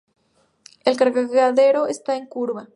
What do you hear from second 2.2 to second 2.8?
curva.